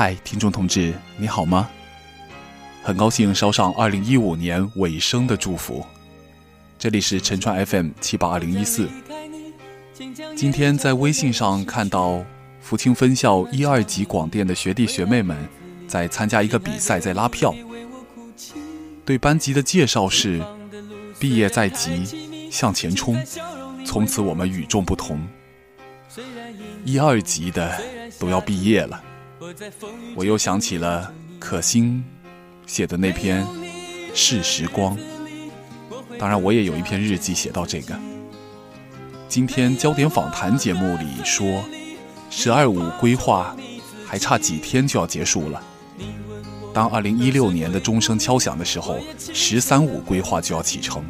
[0.00, 1.68] 嗨，听众同志，你好吗？
[2.82, 5.84] 很高兴捎上二零一五年尾声的祝福。
[6.78, 8.88] 这里是陈川 FM 七八二零一四。
[10.34, 12.24] 今天在微信上看到
[12.62, 15.36] 福清分校一二级广电的学弟学妹们
[15.86, 17.54] 在参加一个比赛，在拉票。
[19.04, 20.42] 对班级的介绍是：
[21.18, 23.22] 毕业在即，向前冲，
[23.84, 25.20] 从此我们与众不同。
[26.86, 27.78] 一二级的
[28.18, 29.04] 都要毕业了，
[30.14, 32.04] 我又想起了可心
[32.66, 33.44] 写的那篇
[34.14, 34.96] 《是时光》。
[36.18, 37.98] 当然，我也有一篇日记写到这个。
[39.28, 41.64] 今天焦点访谈节目里说
[42.30, 43.56] ，“十二五”规划
[44.06, 45.62] 还差几天就要结束了。
[46.74, 51.04] 当二零一六年的钟声敲响的时候，“十三五”规划就要启程。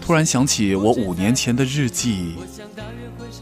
[0.00, 2.36] 突然想起我五年前的日记，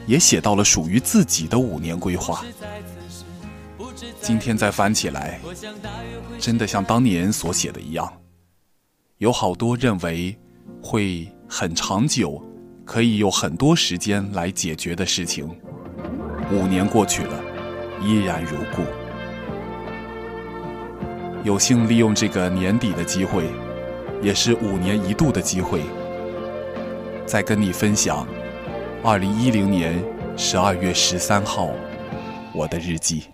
[0.07, 2.43] 也写到了属于自己的五年规划。
[4.27, 5.39] 今天再翻起来，
[6.41, 8.11] 真的像当年所写的一样。
[9.19, 10.35] 有好多认为
[10.83, 12.43] 会很长久，
[12.87, 15.47] 可以有很多时间来解决的事情，
[16.51, 17.39] 五年过去了，
[18.03, 18.83] 依然如故。
[21.45, 23.45] 有幸利用这个年底的机会，
[24.23, 25.83] 也是五年一度的机会，
[27.27, 28.27] 再跟你分享
[29.03, 30.03] 二零一零年
[30.35, 31.69] 十二月十三号
[32.55, 33.25] 我的日记。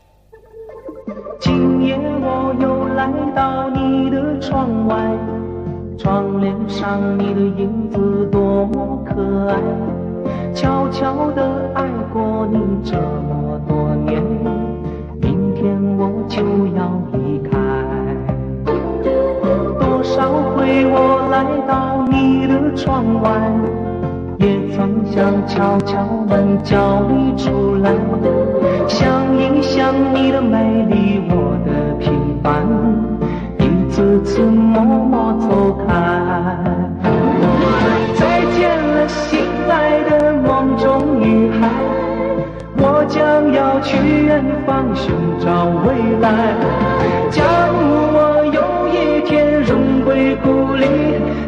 [1.41, 4.97] 今夜我又来到你的窗外。
[5.97, 9.57] 窗帘上你的影子多么可爱，
[10.55, 11.43] 悄悄地
[11.75, 14.23] 爱过你这么多年，
[15.21, 16.43] 明天我就
[16.77, 17.59] 要离开。
[19.79, 23.31] 多少回我来到你的窗外，
[24.39, 27.93] 也曾想敲敲门叫你出来，
[28.91, 32.13] 想一想你的美丽，我的平
[32.43, 32.67] 凡。
[33.59, 35.95] 一次次默默走开，
[38.19, 41.69] 再见了，心爱的梦中女孩，
[42.79, 43.97] 我将要去
[44.27, 46.57] 远方寻找未来。
[47.31, 47.79] 假如
[48.13, 50.85] 我有一天荣归故里，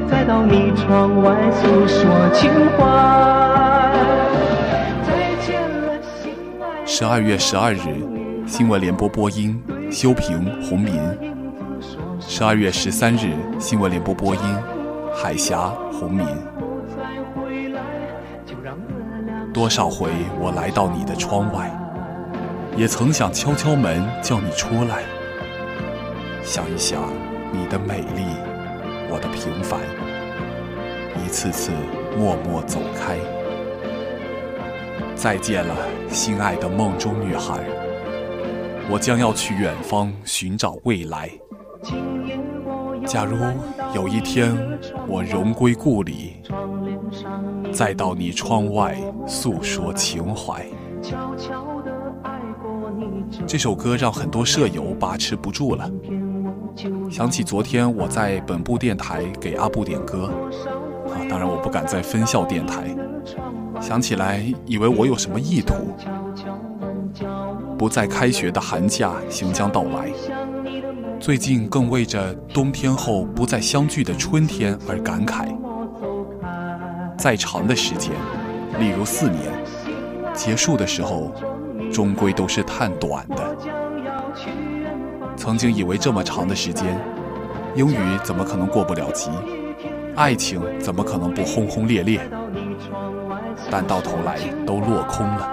[0.09, 2.49] 再到你窗外诉说情
[2.79, 3.92] 怀。
[6.95, 8.05] 十二月十二日，
[8.47, 9.59] 新闻联播播音：
[9.91, 10.93] 修平、洪民。
[12.21, 14.43] 十二月十三日，新闻联播播音，
[15.15, 16.27] 海峡洪民。
[19.55, 21.75] 多少回我来到你的窗外，
[22.77, 25.03] 也曾想敲敲门叫你出来。
[26.43, 27.05] 想一想
[27.53, 28.23] 你的美丽，
[29.09, 29.81] 我的平凡，
[31.25, 31.71] 一次次
[32.19, 33.17] 默默走开。
[35.23, 35.77] 再见了，
[36.09, 37.61] 心爱的梦中女孩，
[38.91, 41.31] 我将要去远方寻找未来。
[43.07, 43.37] 假如
[43.95, 44.53] 有一天
[45.07, 46.43] 我荣归故里，
[47.73, 50.67] 再到你窗外诉说情怀。
[53.47, 55.89] 这首歌让很多舍友把持不住了。
[57.09, 60.33] 想起昨天我在本部电台给阿布点歌，
[61.07, 62.93] 啊，当然我不敢在分校电台。
[63.83, 65.75] 想起来以为我有什么意图，
[67.77, 70.09] 不再开学的寒假行将到来。
[71.19, 75.49] 最近更为着冬天后不再相聚的春天而感慨。
[77.19, 78.13] 再长的时间，
[78.79, 79.53] 例如四年，
[80.33, 81.33] 结束的时候，
[81.93, 83.57] 终归都是太短的。
[85.37, 86.97] 曾经以为这么长的时间，
[87.75, 89.29] 英语怎么可能过不了级？
[90.15, 92.21] 爱情怎么可能不轰轰烈烈？
[93.73, 95.49] 但到头来都落空了。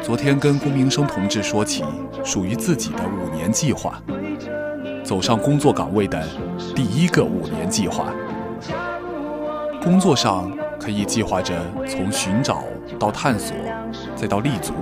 [0.00, 1.82] 昨天跟龚明生同志说起
[2.22, 4.00] 属于自己的五年计划，
[5.02, 6.24] 走上工作岗位的
[6.76, 8.14] 第一个五年计划。
[9.82, 10.48] 工作上
[10.78, 11.56] 可以计划着
[11.88, 12.62] 从寻找
[13.00, 13.56] 到探索，
[14.14, 14.74] 再到立足；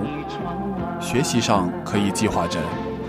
[0.99, 2.59] 学习上可以计划着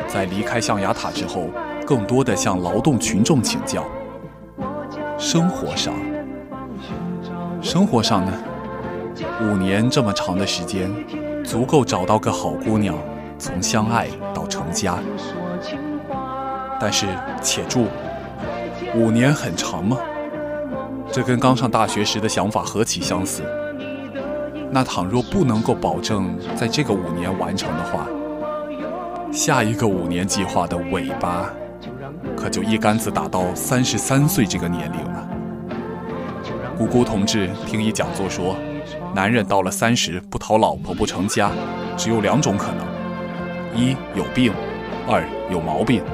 [0.08, 1.50] 在离开象牙塔之后，
[1.86, 3.84] 更多的向劳动群众请教。
[5.18, 5.92] 生活上，
[7.66, 8.32] 生活上呢，
[9.42, 10.88] 五年这么长的时间。
[11.44, 12.96] 足够找到个好姑娘，
[13.40, 15.00] 从相爱到成家。
[16.80, 17.06] 但是，
[17.42, 17.86] 且住，
[18.94, 19.98] 五年很长吗？
[21.10, 23.42] 这跟刚上大学时的想法何其相似。
[24.70, 28.06] 那倘若不能够保证在这个五年完成的话，
[29.32, 31.50] 下一个五年计划的尾巴，
[32.36, 35.28] 可就一竿子打到三十三岁这个年龄了。
[36.76, 38.56] 姑姑同志听一讲座说。
[39.14, 41.50] 男人到了三十不讨老婆不成家，
[41.96, 42.86] 只有两种可能：
[43.74, 44.52] 一有病，
[45.08, 46.04] 二有毛病。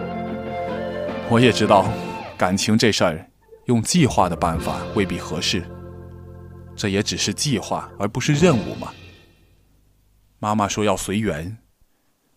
[1.28, 1.92] 我也知道，
[2.38, 3.28] 感情这事儿，
[3.64, 5.64] 用计划的办法未必合适。
[6.76, 8.92] 这也只是计划，而不是任务嘛。
[10.38, 11.58] 妈妈说要随缘，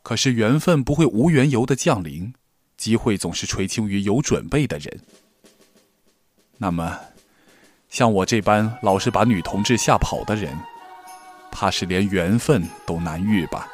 [0.02, 2.34] 可是缘分不会无缘由的降临，
[2.76, 5.02] 机会总是垂青于有准备的人。
[6.58, 7.00] 那么，
[7.96, 10.54] 像我这般老是把女同志吓跑的人，
[11.50, 13.70] 怕是连缘分都难遇吧。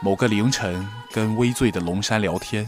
[0.00, 2.66] 某个凌晨，跟微醉的龙山聊天，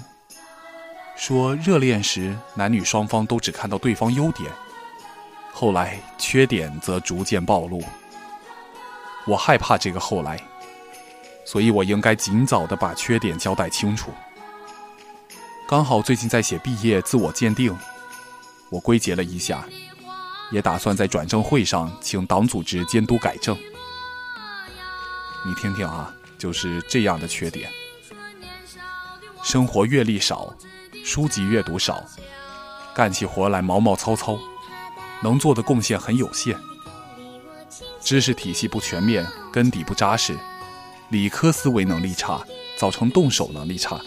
[1.17, 4.53] 说热恋时男女双方都只看到对方优点，
[5.51, 7.83] 后来缺点则逐渐暴露。
[9.25, 10.39] 我害怕这个后来，
[11.47, 14.11] 所以我应该尽早的把缺点交代清楚。
[15.67, 17.75] 刚好最近在写毕业自我鉴定，
[18.73, 19.69] 我归结了一下，
[20.51, 23.55] 也打算在转正会上请党组织监督改正。
[25.47, 26.13] 你听听啊。
[26.39, 27.71] 就是这样的缺点：
[29.45, 30.53] 生活阅历少，
[31.05, 32.05] 书籍阅读少，
[32.93, 34.37] 干起活来毛毛糙糙，
[35.23, 36.57] 能做的贡献很有限，
[38.01, 40.37] 知识体系不全面，根底不扎实，
[41.11, 42.45] 理科思维能力差，
[42.77, 44.01] 造成动手能力差，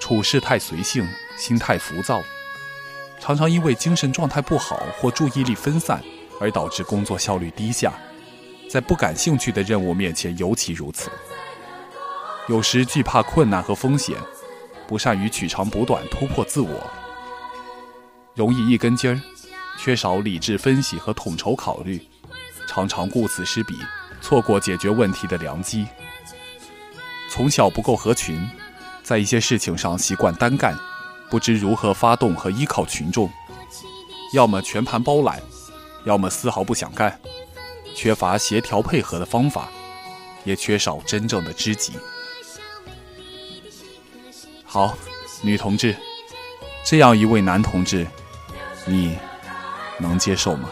[0.00, 1.04] 处事太随性，
[1.36, 2.22] 心态浮躁，
[3.20, 6.02] 常常因为精神状态不好或注意力分散
[6.40, 7.92] 而导致工作效率低下。
[8.68, 11.10] 在不感兴趣的任务面前尤其如此。
[12.48, 14.16] 有时惧怕困难和风险，
[14.86, 16.90] 不善于取长补短、突破自我，
[18.34, 19.20] 容易一根筋儿，
[19.78, 22.00] 缺少理智分析和统筹考虑，
[22.68, 23.74] 常常顾此失彼，
[24.20, 25.86] 错过解决问题的良机。
[27.30, 28.48] 从小不够合群，
[29.02, 30.78] 在一些事情上习惯单干，
[31.30, 33.30] 不知如何发动和依靠群众，
[34.32, 35.40] 要么全盘包揽，
[36.04, 37.18] 要么丝毫不想干。
[37.94, 39.68] 缺乏协调配合的方法，
[40.44, 41.94] 也缺少真正的知己。
[44.64, 44.94] 好，
[45.42, 45.96] 女同志，
[46.84, 48.06] 这样一位男同志，
[48.84, 49.16] 你
[49.98, 50.68] 能接受吗？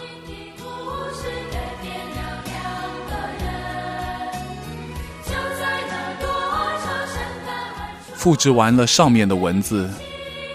[8.15, 9.91] 复制完了上面的文字，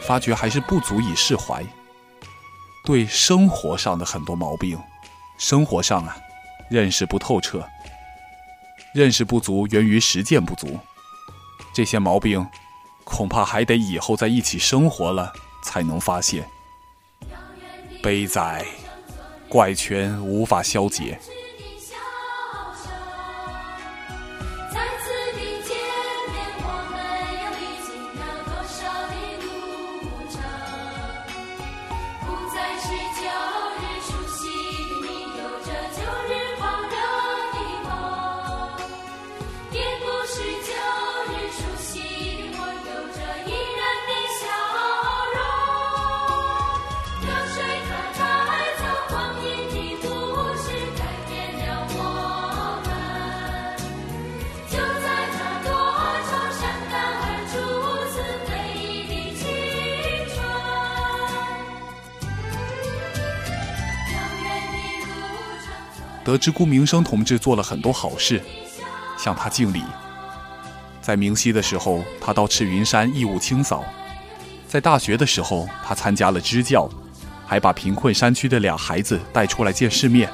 [0.09, 1.63] 发觉还是不足以释怀。
[2.83, 4.81] 对生活上的很多毛病，
[5.37, 6.17] 生活上啊。
[6.67, 7.67] 认识不透彻，
[8.93, 10.79] 认识不足源于实践不足，
[11.73, 12.47] 这些毛病
[13.03, 15.31] 恐怕还得以后在一起生活了
[15.63, 16.47] 才能发现。
[18.01, 18.65] 悲哉，
[19.47, 21.19] 怪圈无法消解。
[30.09, 30.58] 不争
[66.29, 68.39] 得知顾明生同志做了很多好事，
[69.17, 69.81] 向他敬礼。
[71.01, 73.79] 在明溪的时候，他到赤云山义务清扫；
[74.67, 76.87] 在大学的时候，他参加了支教，
[77.47, 80.29] 还把贫困山区的俩孩子带出来见世面。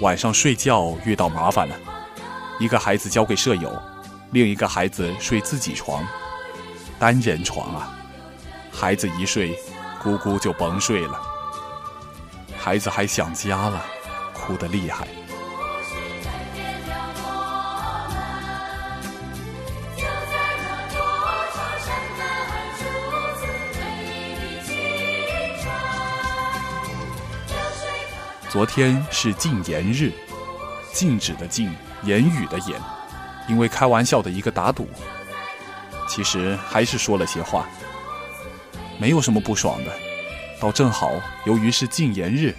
[0.00, 1.74] 晚上睡觉遇到麻烦了，
[2.60, 3.74] 一个孩子交给舍友，
[4.32, 6.06] 另一个孩子睡自己床，
[6.98, 7.96] 单人床啊，
[8.70, 9.58] 孩子一睡，
[10.02, 11.18] 姑姑就甭睡了，
[12.58, 13.82] 孩子还想家了。
[14.48, 15.06] 哭得厉害。
[28.48, 30.10] 昨天是禁言日，
[30.94, 31.70] 禁止的禁，
[32.02, 32.80] 言语的言，
[33.50, 34.88] 因为开玩笑的一个打赌，
[36.08, 37.68] 其实还是说了些话，
[38.98, 39.92] 没有什么不爽的，
[40.58, 41.12] 倒正好，
[41.44, 42.54] 由于是禁言日。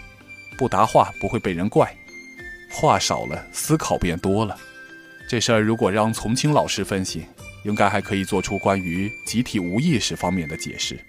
[0.59, 1.95] 不答话不会被人怪，
[2.69, 4.57] 话少了思考变多了。
[5.25, 7.25] 这事儿如果让从青老师分析，
[7.63, 10.99] 应该还可以做出关于集体无意识方面的解释。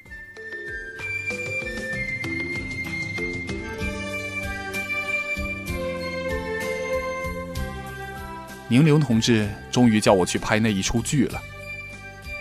[8.69, 11.43] 宁玲同志终于叫我去拍那一出剧了，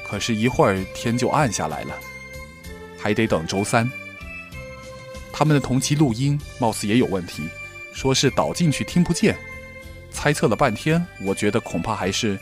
[0.07, 1.99] 可是，一会儿天就暗下来了，
[2.99, 3.89] 还得等周三。
[5.39, 7.47] 他们的同期录音貌似也有问题，
[7.93, 9.37] 说是导进去听不见。
[10.11, 12.37] 猜测了半天，我觉得恐怕还是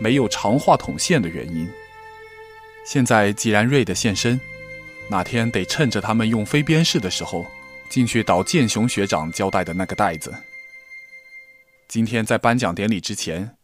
[0.00, 1.70] 没有长话筒线的原因。
[2.84, 4.40] 现在既然瑞的现身，
[5.08, 7.46] 哪天得趁着他们用飞边式的时候，
[7.88, 10.34] 进去导建雄学长交代的那个袋子。
[11.86, 13.54] 今天在颁奖典礼之前，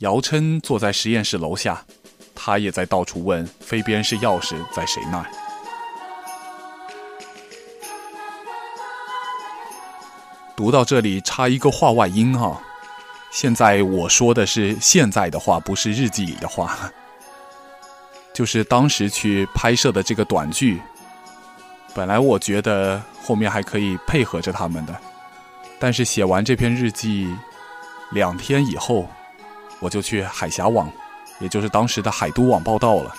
[0.00, 1.86] 姚琛坐在实验室楼下，
[2.34, 5.30] 他也在到处问飞边式钥匙在谁那儿。
[10.56, 12.60] 读到这里，插一个话外音哈。
[13.30, 16.78] 现在我说的是现在的话，不是日记里的话。
[18.32, 20.80] 就是当时去拍摄的这个短剧，
[21.94, 25.00] 本来我觉得后面还可以配合着他们的，
[25.78, 27.32] 但是写完这篇日记
[28.10, 29.08] 两天以后，
[29.78, 30.90] 我就去海峡网，
[31.38, 33.14] 也就是当时的海都网报道了，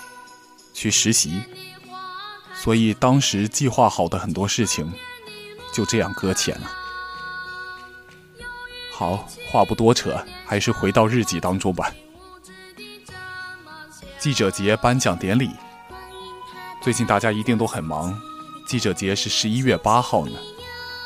[0.74, 1.42] 去实习。
[2.54, 4.90] 所以当时计划好的很多事情，
[5.72, 6.70] 就这样搁浅了。
[8.98, 11.92] 好，话不多扯，还是回到日记当中吧。
[14.18, 15.50] 记者节颁奖典礼，
[16.80, 18.18] 最近大家一定都很忙。
[18.66, 20.32] 记者节是十一月八号呢，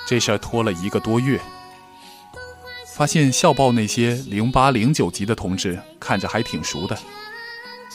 [0.06, 1.40] 这事儿拖了一个多月。
[2.94, 6.97] 发现校报那些零八零九级的同志看着还挺熟的，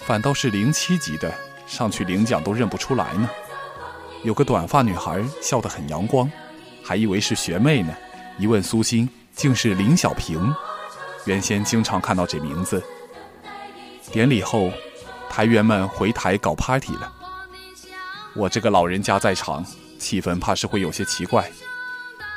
[0.02, 1.34] 反倒是零七级的
[1.66, 3.30] 上去领奖都认不出来呢。
[4.24, 6.30] 有个短发女孩笑得很阳光，
[6.84, 7.96] 还以为是学妹呢，
[8.38, 9.10] 一问苏欣。
[9.36, 10.54] 竟是林小平，
[11.26, 12.82] 原先经常看到这名字。
[14.12, 14.72] 典礼后，
[15.30, 17.12] 台员们回台搞 party 了。
[18.34, 19.64] 我这个老人家在场，
[20.00, 21.52] 气氛怕是会有些奇怪，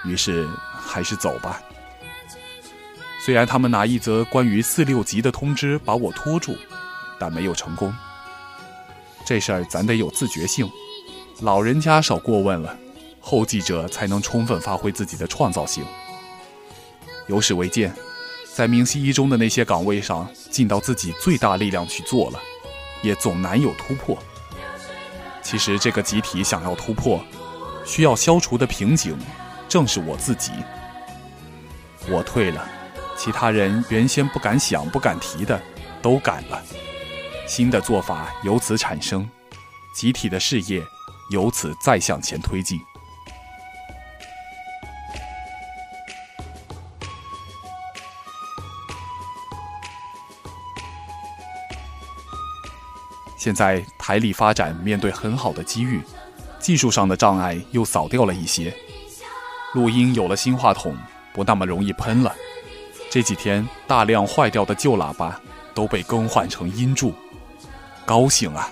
[0.04, 1.62] 于是还是走吧。
[3.20, 6.56] 虽然他们拿一则关于四六级的通知把我拖住，
[7.18, 7.94] 但没有成功。
[9.24, 10.68] 这事儿咱得有自觉性，
[11.40, 12.76] 老人家少过问了，
[13.20, 15.84] 后继者才能充分发挥自己的创造性。
[17.28, 17.94] 有史为鉴，
[18.54, 22.40] 在明晰一中的那些岗位上，尽到自己最大力量去做了，
[23.02, 24.18] 也总难有突破。
[25.42, 27.22] 其实这个集体想要突破，
[27.84, 29.16] 需要消除的瓶颈，
[29.68, 30.52] 正是我自己。
[32.08, 32.66] 我退了，
[33.16, 35.60] 其他人原先不敢想、不敢提的，
[36.00, 36.62] 都敢了。
[37.46, 39.28] 新的做法由此产生，
[39.94, 40.82] 集体的事业
[41.30, 42.80] 由此再向前推进。
[53.48, 56.02] 现在台里发展面对很好的机遇，
[56.58, 58.76] 技术上的障碍又扫掉了一些，
[59.72, 60.94] 录音有了新话筒，
[61.32, 62.36] 不那么容易喷了。
[63.08, 65.40] 这几天大量坏掉的旧喇叭
[65.72, 67.14] 都被更换成音柱，
[68.04, 68.70] 高兴啊！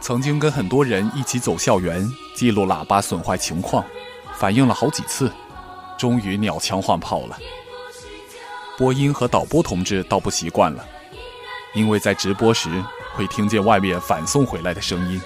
[0.00, 3.84] 曾经跟很多人一起走校园记录喇叭损坏情况，
[4.34, 5.30] 反映了好几次，
[5.98, 7.38] 终于鸟枪换炮了。
[8.78, 10.82] 播音和导播同志倒不习惯了，
[11.74, 12.82] 因为在直播时。
[13.14, 15.20] 会听见外面反送回来的声音。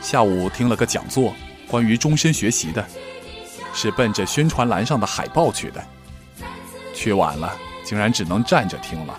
[0.00, 1.34] 下午听了个讲座，
[1.66, 2.82] 关于终身学习的，
[3.74, 5.84] 是奔着宣传栏上的海报去的。
[6.94, 7.54] 去晚了，
[7.84, 9.18] 竟然只能站着听了。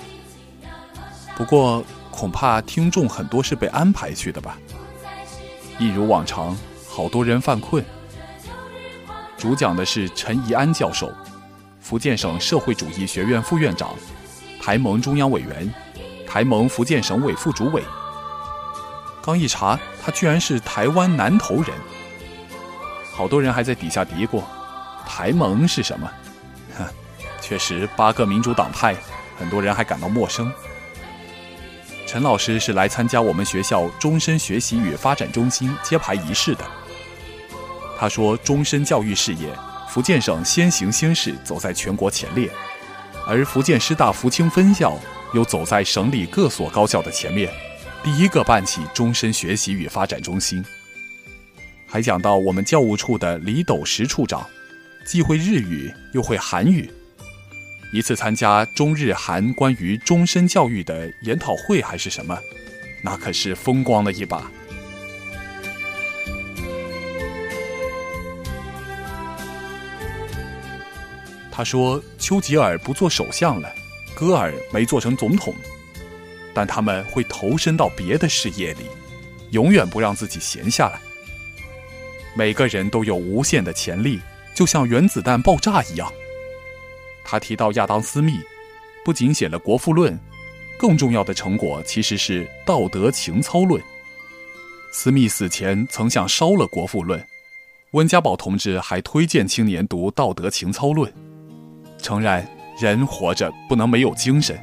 [1.39, 1.81] 不过，
[2.11, 4.57] 恐怕听众很多是被安排去的吧。
[5.79, 6.53] 一如往常，
[6.85, 7.81] 好多人犯困。
[9.37, 11.09] 主讲的是陈怡安教授，
[11.79, 13.95] 福建省社会主义学院副院长，
[14.61, 15.73] 台盟中央委员，
[16.27, 17.81] 台盟福建省委副主委。
[19.23, 21.67] 刚一查，他居然是台湾南投人。
[23.13, 24.43] 好多人还在底下嘀咕
[25.07, 26.11] ：“台盟是什么？”
[26.77, 26.85] 哼，
[27.39, 28.93] 确实八个民主党派，
[29.37, 30.51] 很多人还感到陌生。
[32.11, 36.65] 陈老师是来参加我们学校终身学习与发展中心揭牌仪式的。
[37.99, 39.47] 他说：“终身教育事业，
[39.87, 42.49] 福建省先行先试，走在全国前列；
[43.27, 44.97] 而福建师大福清分校
[45.35, 47.53] 又走在省里各所高校的前面，
[48.03, 50.65] 第一个办起终身学习与发展中心。”
[51.85, 54.43] 还讲到我们教务处的李斗石处长，
[55.05, 56.89] 既会日语又会韩语。
[57.91, 62.37] 一次参加中日韩关于终身教育的研讨会还是什么，
[63.01, 64.51] 那可是风光了一把。
[71.51, 73.73] 他说：“丘吉尔不做首相了，
[74.15, 75.53] 戈尔没做成总统，
[76.53, 78.83] 但他们会投身到别的事业里，
[79.49, 80.99] 永远不让自己闲下来。
[82.35, 84.21] 每个人都有无限的潜力，
[84.53, 86.07] 就像原子弹爆炸一样。”
[87.29, 88.39] 他提到亚当·斯密，
[89.05, 90.11] 不仅写了《国富论》，
[90.79, 93.79] 更重要的成果其实是《道德情操论》。
[94.91, 97.19] 斯密死前曾想烧了《国富论》，
[97.91, 101.11] 温家宝同志还推荐青年读《道德情操论》，
[102.01, 102.49] 诚然，
[102.81, 104.59] 人活着不能没有精神。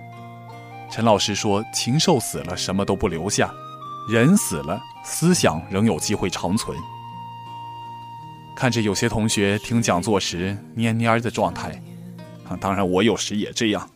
[0.90, 3.48] 陈老师说：“禽兽死了，什么都不留下；
[4.10, 6.76] 人死了，思想仍有机会长存。”
[8.58, 11.80] 看着有些同学听讲座时蔫蔫的状态，
[12.48, 13.88] 啊，当然我有时也这样。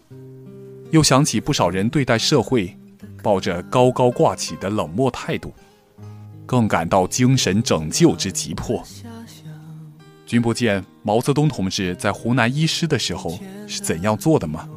[0.90, 2.76] 又想起不少人对待社会，
[3.22, 5.52] 抱着高高挂起的冷漠态度，
[6.46, 8.82] 更感到精神拯救之急迫。
[10.26, 14.68] 君不见毛泽东同志在湖南医师的时候是怎样做的吗？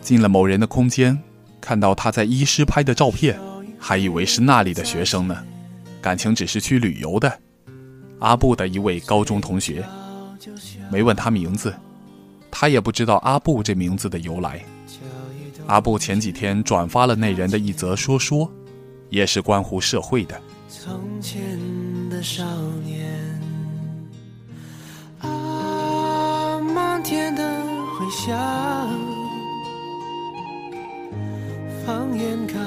[0.00, 1.18] 进了某人的空间，
[1.60, 3.38] 看到他在医师拍的照片，
[3.78, 5.36] 还以为是那里的学生呢，
[6.00, 7.40] 感情只是去旅游的。
[8.20, 9.84] 阿布的一位高中同学，
[10.90, 11.74] 没问他名字，
[12.60, 14.60] 他也不知道阿布这名字的由来。
[15.68, 18.50] 阿布前几天转发了那人的一则说说，
[19.10, 20.40] 也是关乎社会的。
[20.68, 21.56] 从前
[22.10, 22.42] 的少
[22.84, 23.40] 年，
[25.20, 27.48] 啊，漫天的
[27.96, 28.36] 回响。
[31.86, 32.58] 放眼看，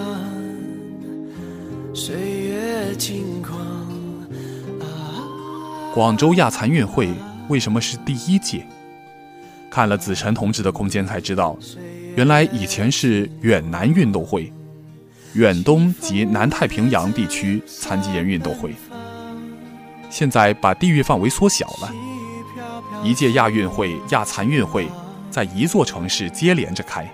[1.94, 3.60] 岁月轻狂。
[5.94, 7.10] 广州亚残运会
[7.50, 8.66] 为什么是第一届？
[9.72, 11.58] 看了子晨同志的空间才知道，
[12.16, 14.52] 原来以前是远南运动会，
[15.34, 18.76] 远东及南太平洋地区残疾人运动会。
[20.10, 21.90] 现在把地域范围缩小了，
[23.02, 24.90] 一届亚运会、亚残运会
[25.30, 27.10] 在一座城市接连着开。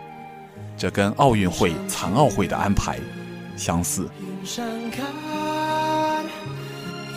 [0.76, 2.98] 这跟奥运会、残奥会的安排
[3.56, 4.10] 相似。
[4.20, 6.26] 云上看，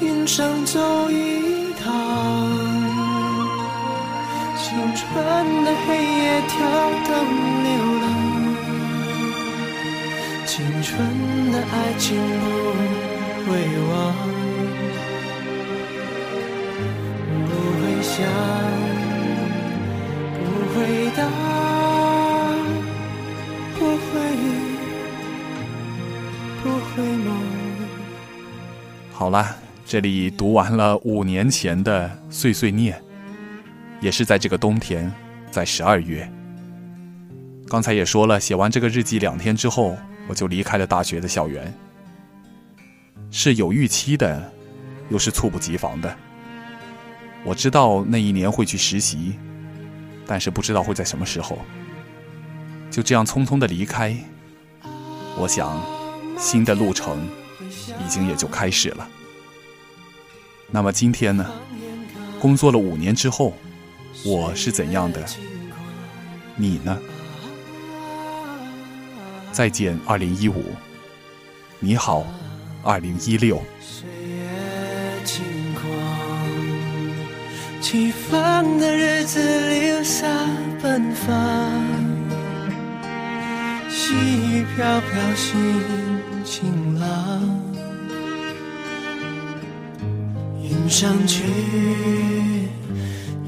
[0.03, 2.70] 云上走一趟，
[4.63, 5.05] 青春
[5.65, 6.53] 的黑夜跳
[7.09, 7.11] 灯
[7.65, 7.69] 流
[8.03, 8.05] 浪，
[10.47, 10.91] 青春
[11.51, 12.07] 的爱情
[13.45, 13.51] 不会
[13.89, 13.91] 忘，
[17.47, 18.15] 不会想，
[20.45, 20.79] 不会
[21.17, 21.19] 答。
[29.13, 33.03] 好了，这里读完了五年前的碎碎念，
[34.01, 35.13] 也是在这个冬天，
[35.51, 36.31] 在十二月。
[37.69, 41.73] 刚才也说了，写完这个日记两天之后，我就离开了大学的校园。
[43.31, 44.53] 是有预期的，
[45.09, 46.17] 又是猝不及防的。
[47.45, 49.39] 我知道那一年会去实习，
[50.27, 51.59] 但是不知道会在什么时候。
[52.91, 54.17] 就这样匆匆的离开，
[55.37, 55.81] 我想，
[56.39, 57.29] 新的路程。
[58.05, 59.09] 已经也就开始了。
[60.71, 61.49] 那么今天呢？
[62.41, 63.55] 工作了五年之后，
[64.25, 65.25] 我是怎样的？
[66.57, 66.99] 你呢？
[69.51, 70.63] 再见，二零一五。
[71.79, 72.27] 你好，
[72.83, 73.63] 二零一六。
[77.81, 80.27] 起风的日子留下
[80.81, 81.33] 奔放，
[83.89, 85.83] 细雨飘飘，心
[86.45, 87.43] 晴朗。
[90.63, 91.43] 云上去，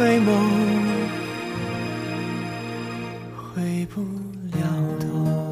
[0.00, 0.30] 回眸，
[3.36, 4.00] 回不
[4.56, 4.64] 了
[4.98, 5.49] 头。